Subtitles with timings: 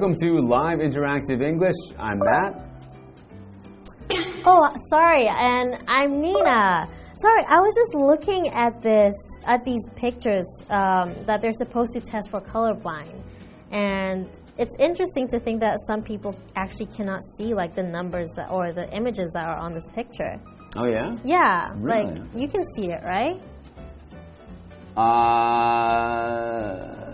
[0.00, 1.74] Welcome to Live Interactive English.
[1.98, 2.66] I'm Matt.
[4.46, 6.88] Oh, sorry, and I'm Nina.
[7.18, 9.12] Sorry, I was just looking at this
[9.44, 13.12] at these pictures um, that they're supposed to test for colorblind,
[13.72, 18.50] and it's interesting to think that some people actually cannot see like the numbers that,
[18.50, 20.40] or the images that are on this picture.
[20.78, 21.14] Oh yeah.
[21.24, 22.06] Yeah, Really?
[22.06, 23.38] like you can see it, right?
[24.96, 27.09] Uh,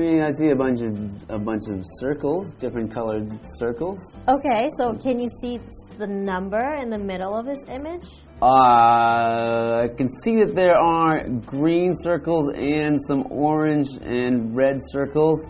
[0.00, 0.94] mean, I see a bunch of
[1.30, 3.98] a bunch of circles, different colored circles.
[4.28, 5.60] Okay, so can you see
[5.98, 8.06] the number in the middle of this image?
[8.42, 15.46] Uh, I can see that there are green circles and some orange and red circles,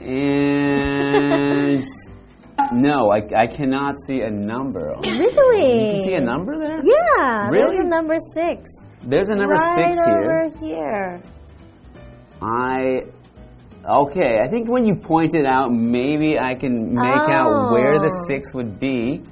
[0.00, 1.84] and
[2.72, 4.94] no, I, I cannot see a number.
[5.02, 5.86] Really?
[5.86, 6.80] You can see a number there?
[6.84, 7.76] Yeah, Really?
[7.76, 8.70] there's a number six.
[9.02, 10.14] There's a number right six here.
[10.14, 11.22] Right over here.
[12.40, 13.02] I
[13.88, 14.38] okay.
[14.44, 18.26] I think when you point it out, maybe I can make out where the Oh.
[18.28, 19.22] six would be.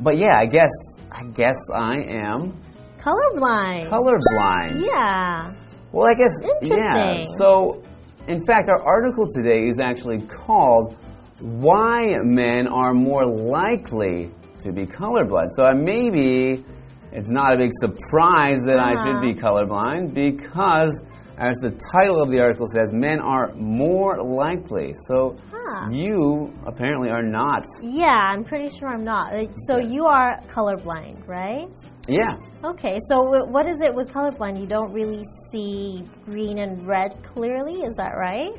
[0.00, 0.70] But yeah, I guess
[1.10, 2.54] I guess I am
[3.00, 3.88] Colorblind.
[3.88, 4.84] colorblind.
[4.86, 5.52] yeah.
[5.92, 7.24] Well, I guess yeah.
[7.36, 7.82] So,
[8.26, 10.96] in fact, our article today is actually called
[11.40, 16.64] "Why Men Are More Likely to Be Colorblind." So uh, maybe
[17.12, 19.20] it's not a big surprise that I should Uh-huh.
[19.22, 20.92] be colorblind because,
[21.38, 24.92] as the title of the article says, men are more likely.
[25.06, 25.88] So Huh.
[25.90, 27.64] you apparently are not.
[27.82, 29.32] Yeah, I'm pretty sure I'm not.
[29.32, 31.68] Uh, So you are colorblind, right?
[32.08, 32.36] Yeah.
[32.64, 34.58] Okay, so what is it with colorblind?
[34.60, 35.22] You don't really
[35.52, 38.50] see green and red clearly, is that right?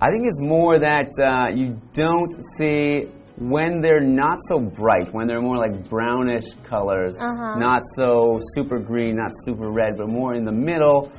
[0.00, 3.08] I think it's more that uh, you don't see
[3.38, 7.58] when they're not so bright, when they're more like brownish colors, Uh-huh.
[7.58, 11.10] not so super green, not super red, but more in the middle.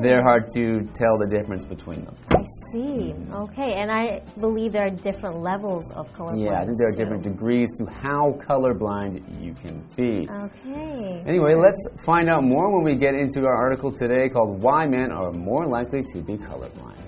[0.00, 2.14] They're hard to tell the difference between them.
[2.36, 3.14] I see.
[3.32, 6.44] Okay, and I believe there are different levels of colorblind.
[6.44, 10.28] Yeah, I think there are different degrees to how colorblind you can be.
[10.30, 11.22] Okay.
[11.26, 15.10] Anyway, let's find out more when we get into our article today called Why Men
[15.10, 16.98] Are More Likely to Be Colorblind.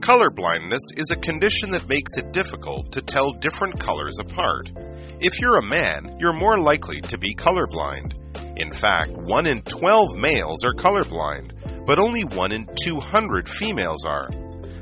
[0.00, 4.70] Colorblindness is a condition that makes it difficult to tell different colors apart.
[5.20, 8.14] If you're a man, you're more likely to be colorblind.
[8.56, 14.28] In fact, 1 in 12 males are colorblind, but only 1 in 200 females are.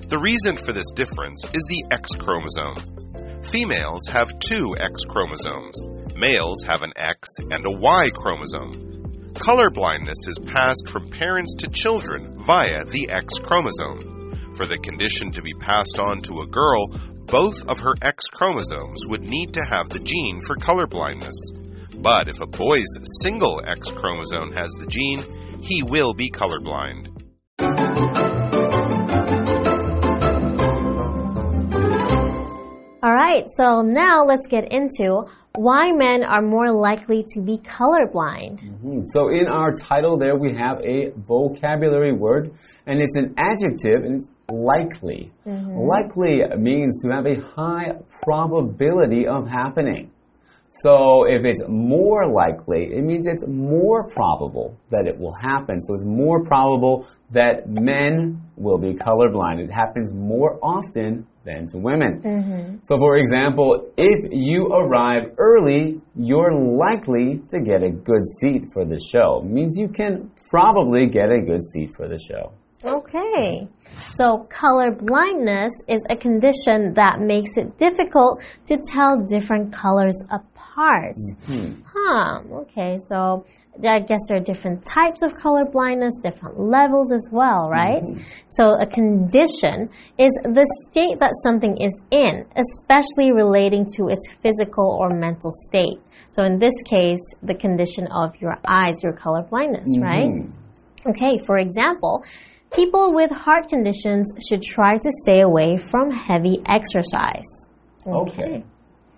[0.08, 3.42] The reason for this difference is the X chromosome.
[3.44, 5.82] Females have two X chromosomes.
[6.14, 9.32] Males have an X and a Y chromosome.
[9.32, 14.54] Colorblindness is passed from parents to children via the X chromosome.
[14.56, 16.88] For the condition to be passed on to a girl,
[17.32, 21.32] both of her X chromosomes would need to have the gene for colorblindness.
[22.02, 22.84] But if a boy's
[23.22, 25.24] single X chromosome has the gene,
[25.62, 27.08] he will be colorblind.
[33.02, 35.24] All right, so now let's get into
[35.56, 38.60] why men are more likely to be colorblind.
[38.80, 42.52] Hmm, So in our title there we have a vocabulary word
[42.86, 45.30] and it's an adjective and it's likely.
[45.44, 47.92] Likely means to have a high
[48.22, 50.10] probability of happening.
[50.80, 55.80] So if it's more likely, it means it's more probable that it will happen.
[55.82, 59.60] So it's more probable that men will be colorblind.
[59.60, 62.22] It happens more often than to women.
[62.22, 62.76] Mm-hmm.
[62.84, 68.86] So for example, if you arrive early, you're likely to get a good seat for
[68.86, 69.42] the show.
[69.44, 72.52] means you can probably get a good seat for the show.
[72.84, 73.68] Okay.
[74.16, 80.51] So color blindness is a condition that makes it difficult to tell different colors apart.
[81.46, 81.82] Mm-hmm.
[81.86, 82.40] Huh.
[82.62, 82.96] Okay.
[83.08, 83.44] So
[83.82, 88.02] I guess there are different types of color blindness, different levels as well, right?
[88.02, 88.22] Mm-hmm.
[88.48, 89.88] So a condition
[90.18, 95.98] is the state that something is in, especially relating to its physical or mental state.
[96.30, 100.02] So in this case, the condition of your eyes, your color blindness, mm-hmm.
[100.02, 100.30] right?
[101.06, 102.22] Okay, for example,
[102.72, 107.68] people with heart conditions should try to stay away from heavy exercise.
[108.06, 108.64] Okay.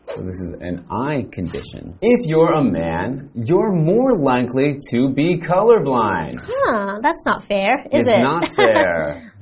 [0.07, 1.99] So this is an eye condition.
[2.03, 6.35] If you're a man, you're more likely to be colorblind.
[6.47, 8.21] Huh, that's not fair, is it's it?
[8.21, 9.33] not fair.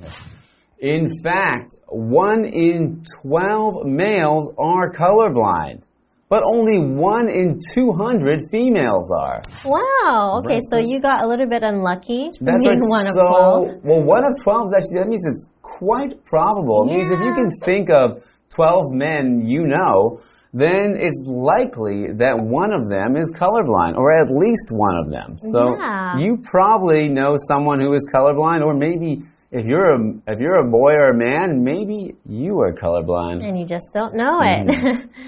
[0.79, 5.82] In fact, one in 12 males are colorblind,
[6.29, 9.43] but only one in 200 females are.
[9.64, 12.79] wow, okay, so you got a little bit unlucky That's right.
[12.81, 13.85] one of so, 12.
[13.85, 16.88] well, one of 12 is actually, that means it's quite probable.
[16.88, 18.23] It means if you can think of
[18.54, 20.19] 12 men you know,
[20.54, 25.37] then it's likely that one of them is colorblind, or at least one of them.
[25.52, 26.19] So Yeah.
[26.19, 30.70] you probably know someone who is colorblind, or maybe if you're a if you're a
[30.70, 33.43] boy or a man, maybe you are colorblind.
[33.46, 34.66] and you just don't know it.
[34.66, 35.08] Mm.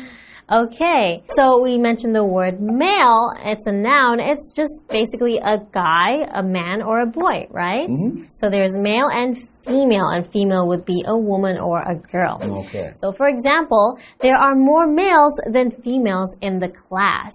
[0.50, 3.32] okay, so we mentioned the word male.
[3.44, 4.20] It's a noun.
[4.20, 7.88] It's just basically a guy, a man, or a boy, right?
[7.88, 8.24] Mm-hmm.
[8.28, 12.38] So there's male and female, and female would be a woman or a girl.
[12.42, 12.92] Okay.
[12.94, 17.32] So, for example, there are more males than females in the class.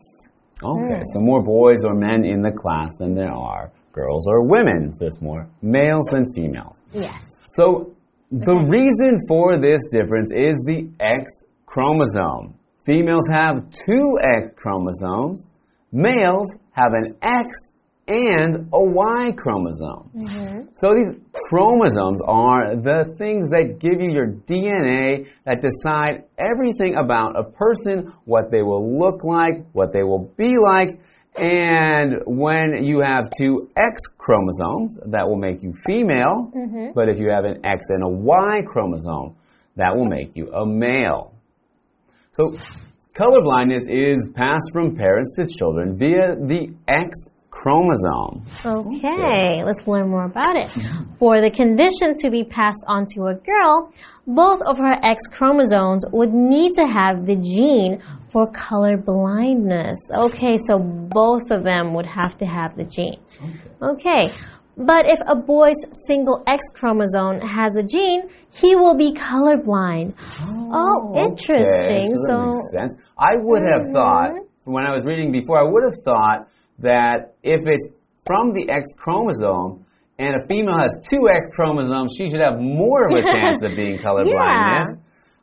[0.61, 1.01] Okay, hmm.
[1.13, 4.93] so more boys or men in the class than there are girls or women.
[4.93, 6.81] So there's more males than females.
[6.93, 7.15] Yes.
[7.47, 7.95] So
[8.31, 11.31] the reason for this difference is the X
[11.65, 12.58] chromosome.
[12.89, 15.45] Females have two X chromosomes.
[15.91, 17.55] Males have an X
[18.07, 20.09] and a Y chromosome.
[20.17, 20.69] Mm-hmm.
[20.73, 27.37] So these chromosomes are the things that give you your DNA that decide everything about
[27.37, 30.99] a person, what they will look like, what they will be like,
[31.35, 36.51] and when you have two X chromosomes, that will make you female.
[36.55, 36.93] Mm-hmm.
[36.95, 39.35] But if you have an X and a Y chromosome,
[39.75, 41.35] that will make you a male.
[42.39, 42.53] So,
[43.13, 48.45] colorblindness is passed from parents to children via the X chromosome.
[48.65, 50.69] Okay, let's learn more about it.
[51.19, 53.91] For the condition to be passed on to a girl,
[54.25, 58.01] both of her X chromosomes would need to have the gene
[58.31, 59.97] for color blindness.
[60.13, 63.19] Okay, so both of them would have to have the gene.
[63.81, 64.29] Okay.
[64.79, 65.75] But if a boy's
[66.07, 70.13] single X chromosome has a gene, he will be colorblind.
[70.71, 71.65] Oh, interesting.
[71.67, 72.95] Okay, so, that so makes sense.
[73.17, 73.93] I would have mm-hmm.
[73.93, 74.31] thought,
[74.63, 76.47] when I was reading before, I would have thought
[76.79, 77.87] that if it's
[78.25, 79.85] from the X chromosome
[80.17, 83.75] and a female has two X chromosomes, she should have more of a chance of
[83.75, 84.95] being colorblindness.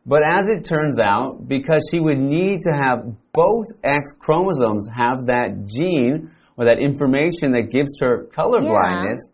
[0.07, 5.27] But as it turns out, because she would need to have both X chromosomes have
[5.27, 8.69] that gene or that information that gives her color Yeah.
[8.71, 9.31] blindness,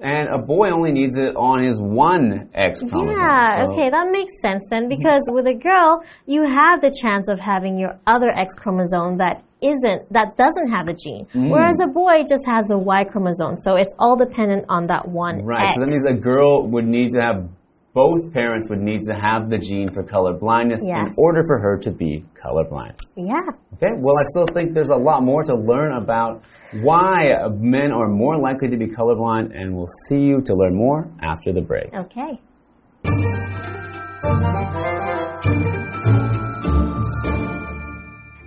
[0.00, 3.14] and a boy only needs it on his one X chromosome.
[3.16, 7.28] Yeah, So- okay, that makes sense then because with a girl, you have the chance
[7.28, 11.24] of having your other X chromosome that isn't that doesn't have a gene.
[11.34, 11.50] Mm.
[11.50, 13.56] Whereas a boy just has a Y chromosome.
[13.58, 15.62] So it's all dependent on that one Right.
[15.66, 15.74] X.
[15.74, 17.44] So that means a girl would need to have
[17.93, 21.15] both parents would need to have the gene for color blindness in Yes.
[21.17, 22.93] order for her to be colorblind.
[23.15, 23.41] yeah.
[23.75, 23.93] Okay.
[23.97, 26.43] Well, I still think there's a lot more to learn about
[26.83, 31.07] why men are more likely to be colorblind, and we'll see you to learn more
[31.21, 31.89] after the break.
[31.95, 32.39] Okay.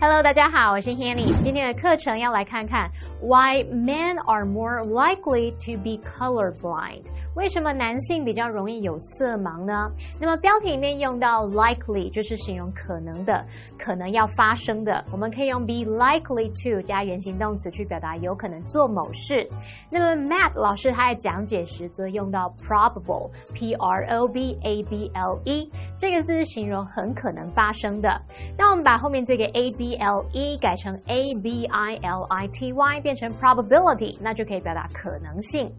[0.00, 1.32] Hello，大家好，我是 Hanny。
[1.42, 7.04] 今天的课程要来看看 Why men are more likely to be colorblind。
[7.35, 9.91] 为什么男性比较容易有色盲呢？
[10.21, 13.45] 那么标题里面用到 likely 就是形容可能的，
[13.77, 15.03] 可能要发生的。
[15.11, 19.47] 我们可以用 be likely to 加原形动词去表达有可能做某事。
[19.91, 28.09] 那么 Matt 老师他在讲解时则用到 probable p r o b a b l e 这个字是形容很可能发生的。
[28.57, 35.69] 那我们把后面这个 a b l e 改成 a b i l i t y 变成 probability，那就可以表达可能性。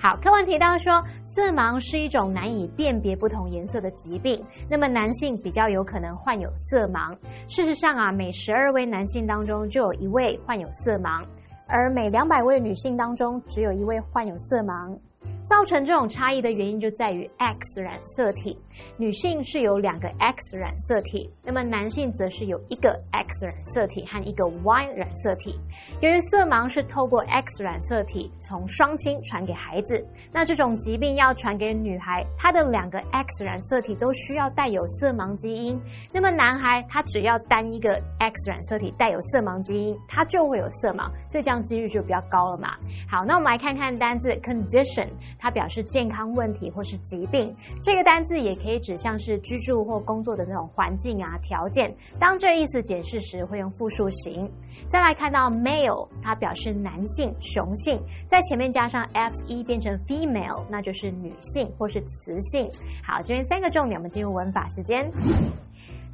[0.00, 4.40] 好，课文提到说，色盲是一种难以辨别不同颜色的疾病。
[4.70, 7.12] 那么男性比较有可能患有色盲。
[7.48, 11.20] 事实上啊，每十二位男性当中就有一位患有色盲，
[11.66, 14.96] 而每两百位女性当中只有一位患有色盲。
[15.42, 18.56] 造成这种差异的原因就在于 X 染色体，
[18.96, 25.58] 女性是有两个 X 染色体，那么男性则是有一个 X 染色体和一个 Y 染色体。
[26.00, 35.80] 由于色盲是透过 X 染色体从双亲传给孩子，那这种疾病要传给女孩，她的两个 X 染色体都需要带有色盲基因。
[36.12, 42.76] 那么男孩他只要单一个 X 染色体带有色盲基因，他就会有色盲，所以这样几率就比较高了嘛。
[43.08, 45.08] 好，那我们来看看单字 condition，
[45.38, 47.54] 它表示健康问题或是疾病。
[47.80, 51.90] 这个单字也可以可以指像是居住或工作的那种环境啊条件。
[52.20, 54.46] 当这意思解释时，会用复数型。
[54.88, 62.70] 再来看到 male，它表示男性、雄性，在前面加上 f e 变成 female，那就是女性或是雌性。
[63.02, 65.10] 好，这边三个重点，我们进入文法时间。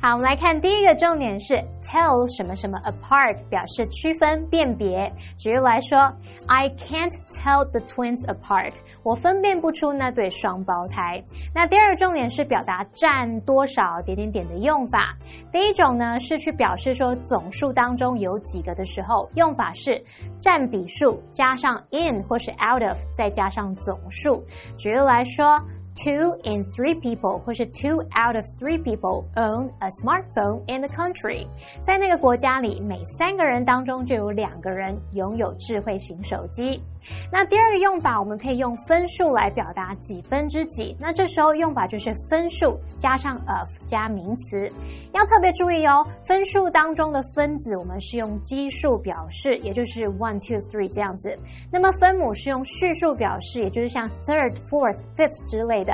[0.04, 5.10] 好，我们来看第一个重点是 tell 什么什么 apart，表示区分、辨别。
[5.38, 5.98] 举例来说
[6.46, 11.24] ，I can't tell the twins apart，我分辨不出那对双胞胎。
[11.54, 15.16] 那第二个重点是表达占多少点点点的用法。
[15.50, 20.04] 第一种呢是去表示说总数当中有几个的时候，用法是
[20.38, 24.44] 占比数加上 in 或是 out of，再加上总数。
[24.76, 25.58] 举例来说。
[25.94, 31.46] Two in three people 或是 two out of three people own a smartphone in the country。
[31.82, 36.82] 在那个国家里，每三个人当中就有两个人拥有智慧型手机。
[37.30, 40.96] 那第二个用法，我们可以用分数来表达几分之几。
[40.98, 44.66] 那这时候用法就是分数加上 of 加名词。
[45.12, 51.38] 要特别注意哦，分数当中的分子我们是用基数表示，也就是 one two three 这样子。
[51.70, 55.92] 那么分母是用序数表示，也就是像 third fourth fifth 之类的。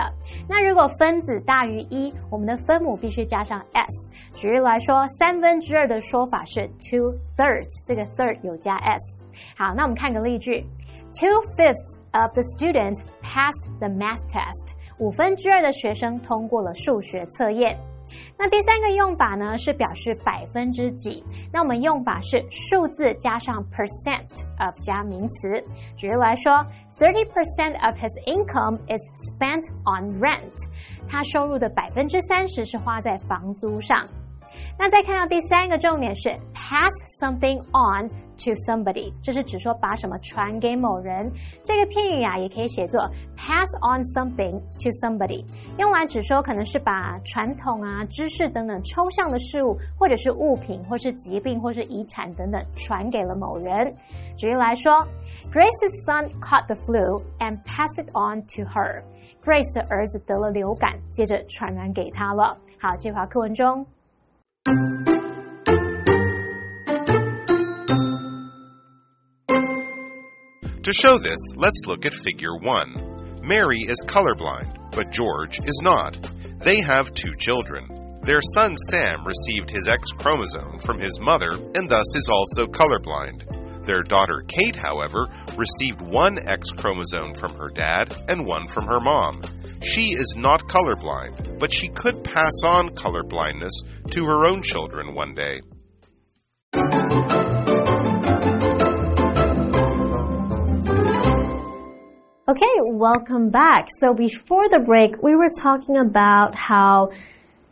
[0.48, 4.08] 那如果分子大于一，我们的分母必须加上 s。
[4.34, 9.18] 举例来说，三分之二的说法是 two thirds，这个 third 有加 s。
[9.56, 10.64] 好，那我们看个例句
[11.12, 14.74] ：Two fifths of the students passed the math test。
[14.98, 17.78] 五分之二的学生通过了数学测验。
[18.36, 21.24] 那第三个用法呢，是表示百分之几。
[21.52, 25.48] 那我们用法是数字加上 percent of 加名词。
[25.96, 26.52] 举例来说
[26.99, 30.53] ，thirty percent of his income is spent on rent。
[31.07, 34.05] 他收入的百分之三十是花在房租上。
[34.80, 36.90] 那再看到第三个重点是 pass
[37.22, 41.30] something on to somebody，这是指说把什么传给某人。
[41.62, 42.98] 这个片语啊，也可以写作
[43.36, 45.44] pass on something to somebody，
[45.76, 53.94] 用来指说可能是把传统啊、知识等等抽象的事物，或者是物品，或是疾病，或是遗产等等传给了某人。
[54.38, 54.90] 举例来说
[55.52, 59.02] ，Grace's son caught the flu and passed it on to her。
[59.44, 62.56] Grace 的儿子得了流感，接着传染给他了。
[62.80, 63.84] 好，这话课文中。
[70.82, 73.40] To show this, let's look at figure 1.
[73.42, 76.28] Mary is colorblind, but George is not.
[76.58, 78.20] They have two children.
[78.22, 83.86] Their son Sam received his X chromosome from his mother and thus is also colorblind.
[83.86, 85.26] Their daughter Kate, however,
[85.56, 89.40] received one X chromosome from her dad and one from her mom.
[89.82, 95.34] She is not colorblind, but she could pass on colorblindness to her own children one
[95.34, 95.62] day.
[102.46, 103.88] Okay, welcome back.
[104.00, 107.12] So before the break, we were talking about how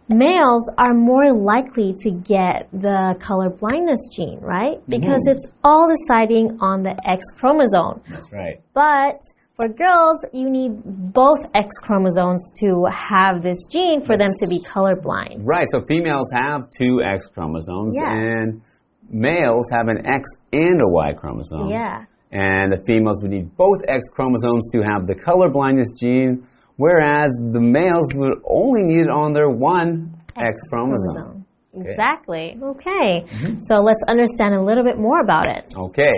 [0.08, 4.78] males are more likely to get the color blindness gene, right?
[4.88, 5.36] Because mm -hmm.
[5.36, 8.00] it's all deciding on the X chromosome.
[8.08, 8.60] That's right.
[8.72, 9.20] But
[9.58, 10.70] for girls, you need
[11.12, 15.40] both X chromosomes to have this gene for them to be colorblind.
[15.40, 18.04] Right, so females have two X chromosomes yes.
[18.06, 18.62] and
[19.10, 21.70] males have an X and a Y chromosome.
[21.70, 22.04] Yeah.
[22.30, 26.46] And the females would need both X chromosomes to have the colorblindness gene,
[26.76, 31.14] whereas the males would only need it on their one X, X chromosome.
[31.14, 31.46] chromosome.
[31.74, 31.90] Okay.
[31.90, 32.58] Exactly.
[32.62, 33.24] Okay.
[33.26, 33.56] Mm -hmm.
[33.58, 35.64] So let's understand a little bit more about it.
[35.76, 36.16] Okay.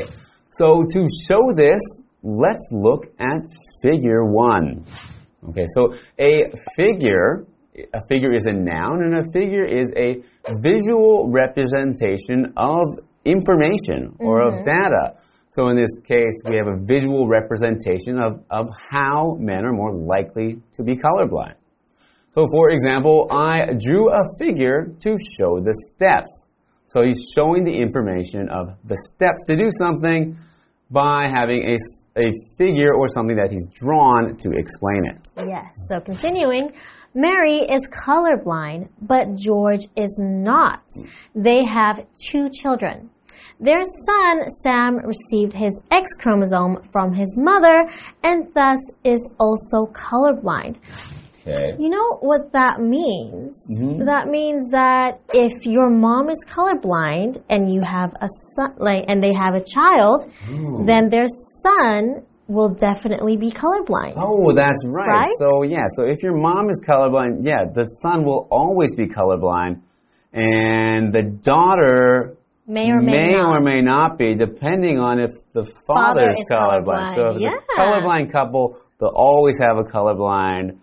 [0.50, 1.80] So to show this,
[2.22, 3.42] let's look at
[3.82, 4.84] figure one.
[5.48, 7.46] Okay, so a figure
[7.94, 10.22] a figure is a noun and a figure is a
[10.58, 14.48] visual representation of information or mm -hmm.
[14.48, 14.80] of mm-hmm.
[14.80, 15.04] data.
[15.50, 19.94] So in this case, we have a visual representation of, of how men are more
[20.14, 21.56] likely to be colorblind.
[22.30, 26.32] So for example, I drew a figure to show the steps.
[26.86, 30.20] So he's showing the information of the steps to do something
[30.90, 35.18] by having a, a figure or something that he's drawn to explain it.
[35.36, 36.72] Yes, so continuing.
[37.14, 40.82] Mary is colorblind, but George is not.
[41.34, 43.10] They have two children.
[43.58, 47.90] Their son, Sam, received his X chromosome from his mother
[48.22, 50.76] and thus is also colorblind.
[51.50, 51.76] Okay.
[51.78, 53.54] You know what that means?
[53.78, 54.06] Mm -hmm.
[54.06, 55.10] That means that
[55.46, 59.64] if your mom is colorblind and you have a son, like, and they have a
[59.76, 60.84] child, Ooh.
[60.90, 61.28] then their
[61.64, 62.02] son
[62.54, 64.14] will definitely be colorblind.
[64.16, 65.08] Oh, that's right.
[65.18, 65.34] right.
[65.42, 69.74] So yeah, so if your mom is colorblind, yeah, the son will always be colorblind,
[70.32, 73.56] and the daughter May or may, may not.
[73.56, 77.08] or may not be, depending on if the father, father is, colorblind.
[77.08, 77.14] colorblind.
[77.16, 77.50] So if it's yeah.
[77.50, 80.78] a colorblind couple, they'll always have a colorblind,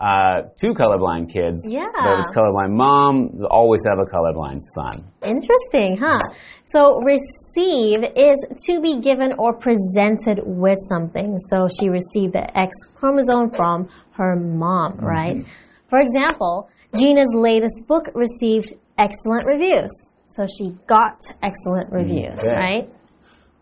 [0.00, 1.68] uh, two colorblind kids.
[1.68, 1.84] Yeah.
[1.94, 5.04] But it's colorblind mom, always have a colorblind son.
[5.22, 6.18] Interesting, huh?
[6.64, 11.36] So receive is to be given or presented with something.
[11.50, 15.06] So she received the X chromosome from her mom, mm-hmm.
[15.06, 15.36] right?
[15.36, 15.90] Mm -hmm.
[15.90, 19.92] For example, Gina's latest book received excellent reviews.
[20.30, 22.54] So she got excellent reviews, okay.
[22.54, 22.88] right?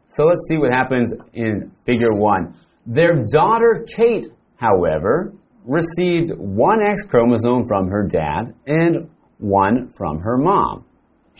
[0.08, 2.54] So let's see what happens in figure one.
[2.86, 5.32] Their daughter Kate, however,
[5.68, 10.84] received one X chromosome from her dad and one from her mom.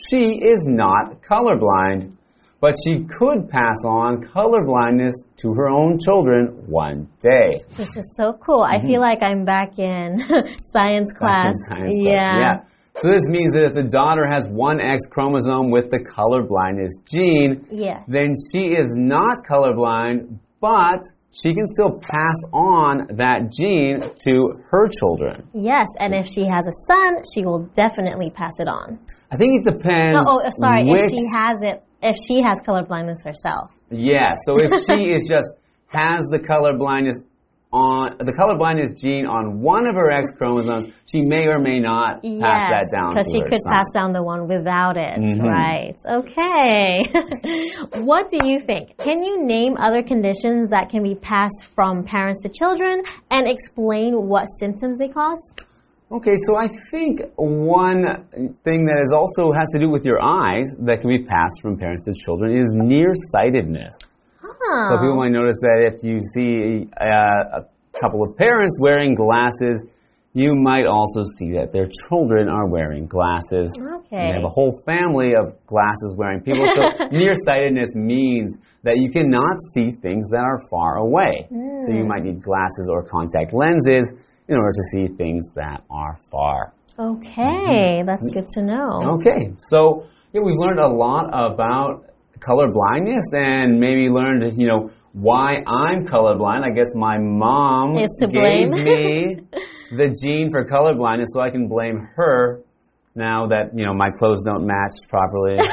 [0.09, 2.13] She is not colorblind,
[2.61, 7.55] but she could pass on colorblindness to her own children one day.
[7.75, 8.61] This is so cool.
[8.61, 9.01] I feel mm-hmm.
[9.01, 10.19] like I'm back in
[10.73, 11.55] science class.
[11.67, 12.39] Science class, yeah.
[12.39, 12.55] yeah.
[13.01, 17.65] So this means that if the daughter has one X chromosome with the colorblindness gene,
[17.71, 18.03] Yeah.
[18.07, 24.87] then she is not colorblind, but she can still pass on that gene to her
[24.87, 25.47] children.
[25.53, 28.99] Yes, and if she has a son, she will definitely pass it on.
[29.31, 30.17] I think it depends.
[30.19, 30.85] Oh, oh sorry.
[30.85, 33.71] which, If she has it, if she has color blindness herself.
[33.91, 35.55] Yeah, so if she is just
[35.87, 37.23] has the color blindness
[37.71, 42.23] on the colorblindness gene on one of her X chromosomes, she may or may not
[42.23, 43.73] pass that Yes, down because she could son.
[43.73, 45.43] pass down the one without it, Mhm.
[45.43, 45.95] right?
[46.09, 47.01] Okay.
[48.01, 48.97] what do you think?
[48.97, 54.27] Can you name other conditions that can be passed from parents to children and explain
[54.27, 55.53] what symptoms they cause?
[56.11, 58.01] Okay, so I think one
[58.63, 61.77] thing that is also has to do with your eyes that can be passed from
[61.77, 63.93] parents to children is nearsightedness.
[64.89, 69.85] So people might notice that if you see uh, a couple of parents wearing glasses,
[70.33, 73.71] you might also see that their children are wearing glasses.
[73.81, 74.27] Okay.
[74.27, 76.67] You have a whole family of glasses wearing people.
[76.69, 81.47] So nearsightedness means that you cannot see things that are far away.
[81.49, 84.13] So you might need glasses or contact lenses
[84.47, 86.73] in order to see things that are far.
[86.99, 89.15] Okay, that's good to know.
[89.15, 92.08] Okay, so yeah, we've learned a lot about
[92.39, 96.63] color blindness and maybe learned, you know, why I'm colorblind.
[96.63, 98.83] I guess my mom Is to gave blame.
[98.85, 99.35] me
[99.97, 102.61] the gene for color blindness, so I can blame her
[103.15, 105.57] now that, you know, my clothes don't match properly.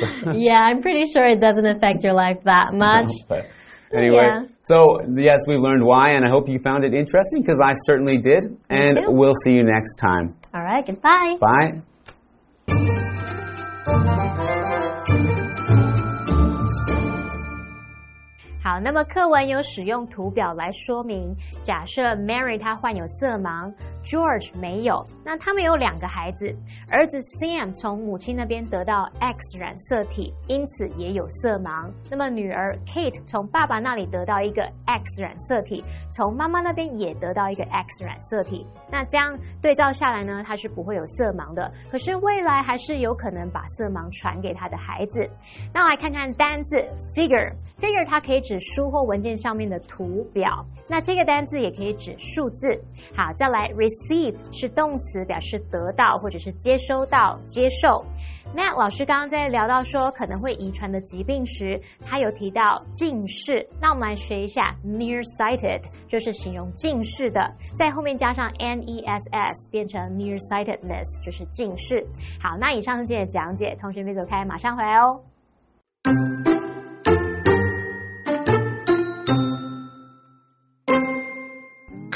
[0.34, 3.10] yeah, I'm pretty sure it doesn't affect your life that much.
[3.92, 4.42] Anyway, Yeah.
[4.62, 8.18] so yes, we learned why, and I hope you found it interesting because I certainly
[8.18, 8.44] did.
[8.68, 10.34] And we'll see you next time.
[10.54, 11.36] All right, goodbye.
[11.40, 11.82] Bye.
[18.80, 23.72] 那么课文有使用图表来说明，假设 Mary 她患有色盲
[24.04, 26.54] ，George 没有，那他们有两个孩子，
[26.90, 31.90] 儿子 Sam 从母亲那边得到 X 染色体，因此也有色盲。
[32.10, 38.66] 那么女儿 Kate 从爸爸那里得到一个 X 染色体，从妈妈那边也得到一个 X 染色体。
[38.90, 41.70] 那这样对照下来呢，她是不会有色盲的。
[41.90, 45.28] 可是未来还是有可能把色盲传给她的孩子。
[45.72, 46.76] 那来看看单字
[47.14, 47.52] figure。
[47.80, 52.68] Figure 它可以指书或文件上面的图表，那这个单字也可以指数字。
[53.16, 58.04] 好，再来 receive 是动词，表示得到或者是接收到、接受。
[58.56, 63.68] map 老师刚刚在聊到说可能会遗传的疾病时，他有提到近视。
[63.80, 67.40] 那我们来学一下 nearsighted，就是形容近视的，
[67.76, 72.04] 在后面加上 ness 变成 nearsightedness，就是近视。
[72.42, 75.20] 好，那以上是今天的讲解，同学别走开，马上回来哦。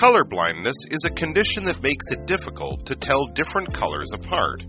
[0.02, 4.64] Color blindness is a condition that makes it difficult to tell different colors apart.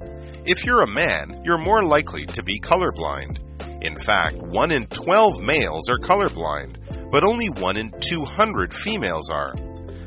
[0.46, 3.39] If you're a man, you're more likely to be colorblind.
[3.82, 9.56] In fact, 1 in 12 males are colorblind, but only 1 in 200 females are.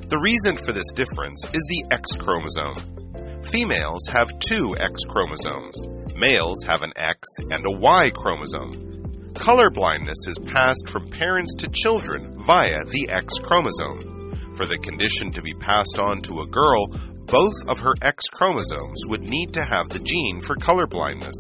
[0.07, 3.43] The reason for this difference is the X chromosome.
[3.51, 5.75] Females have two X chromosomes.
[6.15, 9.35] Males have an X and a Y chromosome.
[9.35, 14.16] Color blindness is passed from parents to children via the X chromosome.
[14.57, 16.87] For the condition to be passed on to a girl,
[17.27, 21.37] both of her X chromosomes would need to have the gene for color blindness.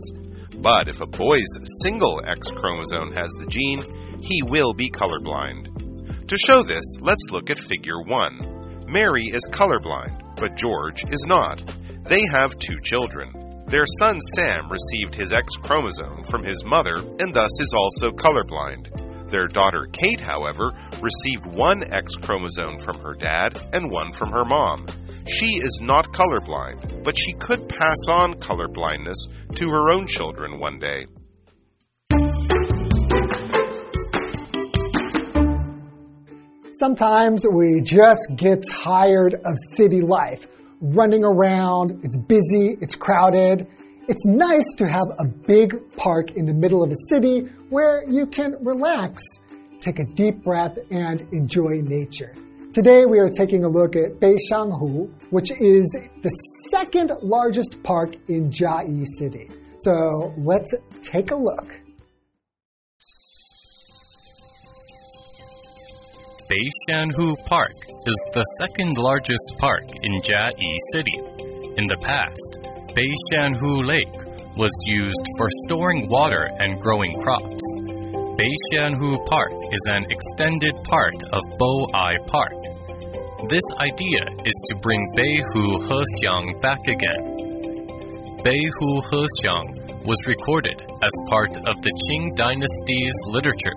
[0.59, 1.49] But if a boy's
[1.83, 3.85] single X chromosome has the gene,
[4.21, 6.29] he will be colorblind.
[6.29, 8.85] To show this, let's look at figure 1.
[8.89, 11.63] Mary is colorblind, but George is not.
[12.05, 13.65] They have two children.
[13.67, 19.06] Their son Sam received his X chromosome from his mother and thus is also colorblind.
[19.29, 24.45] Their daughter Kate, however, received one X chromosome from her dad and one from her
[24.45, 24.87] mom.
[25.27, 30.79] She is not colorblind, but she could pass on colorblindness to her own children one
[30.79, 31.07] day.
[36.79, 40.47] Sometimes we just get tired of city life.
[40.81, 43.67] Running around, it's busy, it's crowded.
[44.09, 47.41] It's nice to have a big park in the middle of a city
[47.71, 49.21] where you can relax,
[49.81, 52.33] take a deep breath, and enjoy nature.
[52.73, 56.31] Today we are taking a look at Beixianghu, which is the
[56.71, 59.51] second largest park in Jiayi City.
[59.81, 61.67] So let's take a look.
[66.49, 67.75] Beixianghu Park
[68.07, 71.19] is the second largest park in Jiayi City.
[71.77, 74.17] In the past, Beixianghu Lake
[74.57, 77.61] was used for storing water and growing crops.
[78.41, 82.57] Beixianghu Park is an extended part of Boai Park.
[83.51, 88.41] This idea is to bring Beihu Hexiang back again.
[88.41, 93.77] Beihu Hexiang was recorded as part of the Qing dynasty's literature.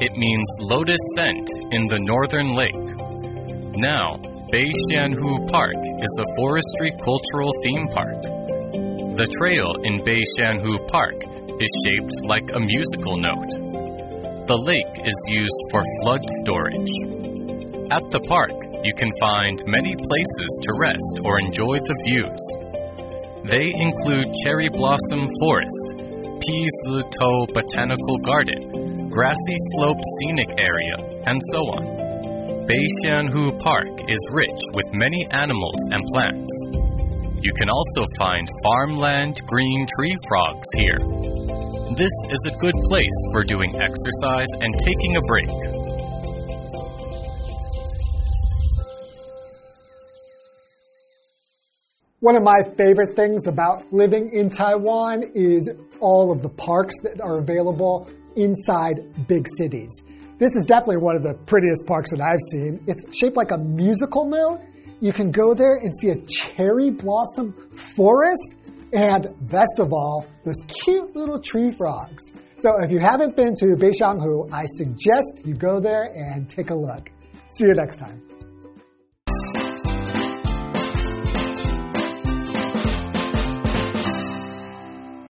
[0.00, 2.88] It means lotus scent in the northern lake.
[3.76, 4.16] Now,
[4.48, 8.45] Beixianghu Park is a forestry cultural theme park.
[9.16, 11.16] The trail in Beixianghu Park
[11.56, 13.48] is shaped like a musical note.
[14.44, 16.92] The lake is used for flood storage.
[17.96, 18.52] At the park,
[18.84, 22.42] you can find many places to rest or enjoy the views.
[23.48, 25.96] They include Cherry Blossom Forest,
[26.44, 27.00] Pizi
[27.56, 31.84] Botanical Garden, Grassy Slope Scenic Area, and so on.
[32.68, 36.95] Beixianghu Park is rich with many animals and plants.
[37.46, 40.98] You can also find farmland green tree frogs here.
[41.94, 45.48] This is a good place for doing exercise and taking a break.
[52.18, 57.20] One of my favorite things about living in Taiwan is all of the parks that
[57.20, 60.02] are available inside big cities.
[60.40, 62.82] This is definitely one of the prettiest parks that I've seen.
[62.88, 64.62] It's shaped like a musical note.
[65.00, 67.54] You can go there and see a cherry blossom
[67.96, 68.56] forest
[68.92, 72.22] and best of all, those cute little tree frogs.
[72.58, 76.74] So if you haven't been to Beixianghu, I suggest you go there and take a
[76.74, 77.10] look.
[77.58, 78.22] See you next time.